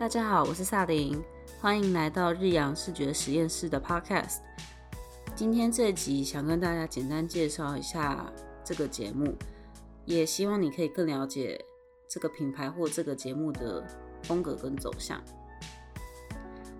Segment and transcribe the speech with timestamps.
[0.00, 1.22] 大家好，我是萨林，
[1.60, 4.38] 欢迎来到日阳视觉实验室的 Podcast。
[5.34, 8.32] 今天这集想跟大家简单介绍一下
[8.64, 9.36] 这个节目，
[10.06, 11.62] 也希望你可以更了解
[12.08, 13.86] 这个品牌或这个节目的
[14.22, 15.22] 风格跟走向。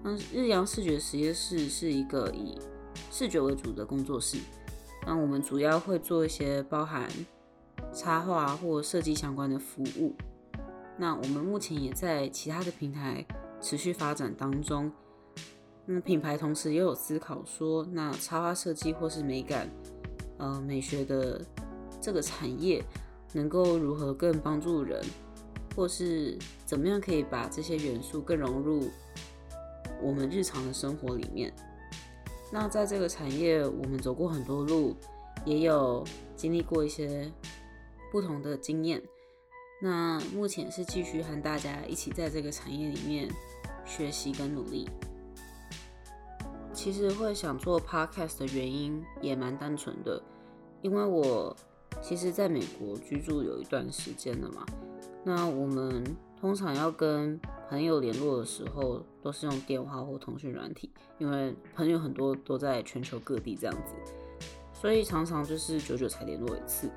[0.05, 2.59] 嗯，日阳视觉实验室是一个以
[3.11, 4.39] 视觉为主的工作室，
[5.07, 7.07] 那我们主要会做一些包含
[7.93, 10.17] 插画或设计相关的服务。
[11.01, 13.25] 那我们目前也在其他的平台
[13.59, 14.93] 持续发展当中。
[15.87, 19.67] 那品牌同时也有思考说，那插画设计或是美感，
[20.37, 21.41] 呃，美学的
[22.03, 22.85] 这个产业
[23.33, 25.03] 能够如何更帮助人，
[25.75, 28.91] 或是怎么样可以把这些元素更融入
[30.03, 31.51] 我们日常的生活里面。
[32.53, 34.95] 那在这个产业，我们走过很多路，
[35.47, 36.05] 也有
[36.37, 37.27] 经历过一些
[38.13, 39.03] 不同的经验。
[39.81, 43.29] 那目前是继续和大家一起在这个产业里面
[43.85, 44.89] 学习跟努力。
[46.73, 50.23] 其实会想做 podcast 的原因也蛮单纯的，
[50.83, 51.55] 因为我
[52.01, 54.65] 其实在美国居住有一段时间了嘛。
[55.25, 56.05] 那我们
[56.41, 63.95] 通常要跟朋友联络的时候，都是用电话或通讯软体，因为朋友很多都在全球各地这样子，
[64.73, 66.91] 所以常常就是久久才联络一次。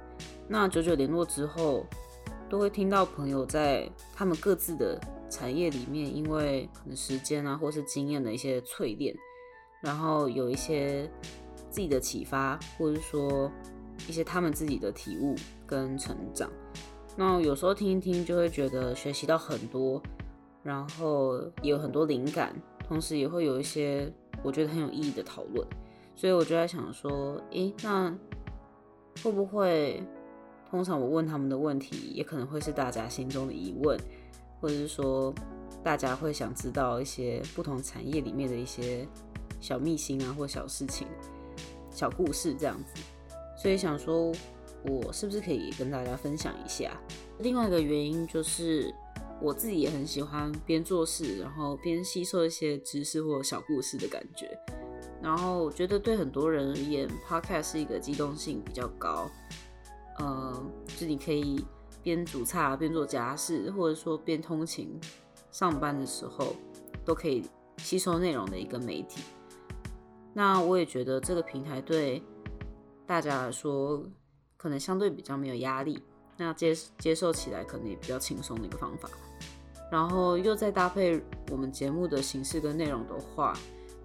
[0.48, 1.86] 那久久联络之后，
[2.53, 9.11] 都会听到朋友在他们各自的产业里面，因为可能时间啊，或是经验的一些淬炼，
[9.81, 11.09] 然后有一些
[11.71, 13.51] 自己的启发，或者说
[14.07, 15.33] 一些他们自己的体悟
[15.65, 16.47] 跟成长。
[17.17, 19.99] 那有时候听一听，就会觉得学习到很多，
[20.61, 22.53] 然后也有很多灵感，
[22.87, 25.67] 同时也会有一些我觉得很有意义的讨论。
[26.13, 28.15] 所以我就在想说，诶，那
[29.23, 30.03] 会不会？
[30.73, 33.95] 通常我问他们的问题，也可能会是大家心中的疑问，
[34.59, 35.31] 或者是说
[35.83, 39.08] 大家会想知道一些不同产业里面的一些
[39.61, 41.08] 小秘辛啊，或小事情、
[41.92, 43.03] 小故事这样子。
[43.55, 44.31] 所以想说，
[44.83, 46.99] 我是不是可以跟大家分享一下？
[47.37, 48.92] 另外一个原因就是，
[49.39, 54.49] 我自己也很喜欢边做事，然后边吸收一些知识或小故事的感觉。
[55.21, 59.30] 然后我觉得对很多人而言，Podcast 是一个机动性比较高。
[60.23, 60.64] 呃，
[60.98, 61.66] 就你可以
[62.02, 64.98] 边煮菜边做家事，或者说边通勤
[65.52, 66.56] 上班的时候，
[67.04, 67.44] 都可以
[67.78, 69.22] 吸收内容的一个媒体。
[70.34, 72.23] 那我也觉得这个平台对
[73.06, 74.02] 大家来说，
[74.56, 76.02] 可能相对比较没有压力，
[76.38, 79.10] 那接接受起来可能也比较轻松的一个方法。
[79.92, 83.54] 然后又再搭配我们节目的形式跟内容的话，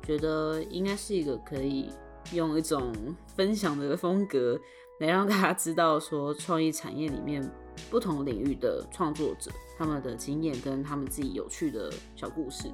[0.02, 1.90] 觉得应该是一个可以
[2.32, 2.92] 用一种
[3.36, 4.58] 分享的风格。
[4.98, 7.48] 来让大家知道，说创意产业里面
[7.90, 12.70] 不同领域的创作者，他们的经验跟他们自己有趣的小故事。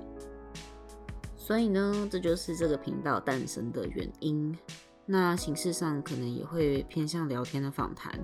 [1.37, 4.57] 所以呢，这就是这个频道诞生的原因。
[5.05, 8.19] 那形式上可能也会偏向聊天的访谈。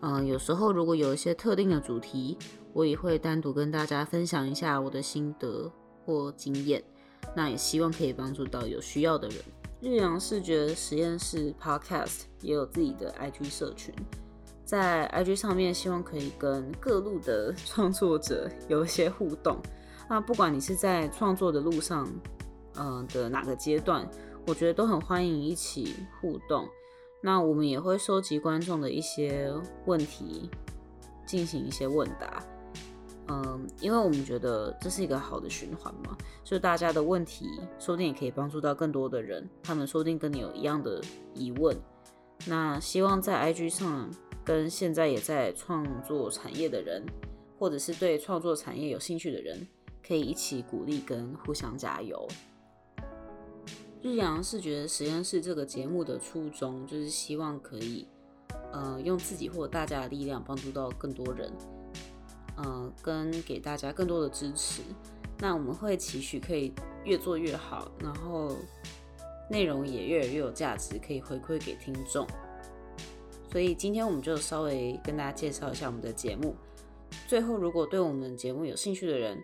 [0.00, 2.36] 嗯，有时候如果有一些特定的主题，
[2.72, 5.70] 我也会单独跟大家分享一下我的心得
[6.04, 6.82] 或经验。
[7.36, 9.38] 那也希望可以帮助到有需要的人。
[9.80, 13.94] 日阳视觉实验室 Podcast 也有自己的 IG 社群，
[14.64, 19.58] 在 IG 上面希望可以跟各路的创作者有一些互动。
[20.08, 22.08] 那不管你是在创作的路上，
[22.76, 24.08] 嗯的哪个阶段，
[24.46, 26.66] 我觉得都很欢迎一起互动。
[27.20, 29.52] 那我们也会收集观众的一些
[29.84, 30.48] 问题，
[31.26, 32.42] 进行一些问答。
[33.28, 37.48] 嗯，因为我们觉得这是一个好的循环嘛，就大家的问题
[37.78, 41.02] 说不定也可以帮助到更多的人，他们说不定跟你有一样的
[41.34, 41.76] 疑问。
[42.46, 44.08] 那希望在 IG 上
[44.44, 47.04] 跟现在也在创作产业的人，
[47.58, 49.66] 或者是对创作产业有兴趣的人，
[50.06, 52.28] 可以一起鼓励跟互相加油。
[54.02, 58.06] 日阳视觉实验室这个节目的初衷就是希望可以，
[58.72, 61.50] 呃，用自己或大家的力量帮助到更多人。
[62.58, 64.82] 嗯，跟给大家更多的支持，
[65.38, 66.72] 那我们会期许可以
[67.04, 68.56] 越做越好，然后
[69.50, 72.26] 内容也越来越有价值，可以回馈给听众。
[73.52, 76.54] 所以今天我们就稍微跟大家介绍一下我们的节目。
[77.28, 79.38] 最后，如果对我们节目有兴趣的人，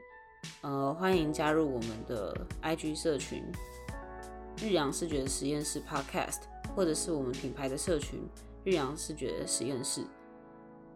[0.62, 3.44] 呃，欢迎加入我们的 IG 社群
[4.61, 6.43] “日阳视觉实验室 Podcast”，
[6.75, 8.20] 或者是我们品牌的社群
[8.64, 10.03] “日阳视觉实验室”，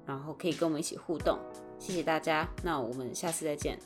[0.07, 1.39] 然后可以跟我们一起互动。
[1.79, 3.79] 谢谢大家，那我们下次再见。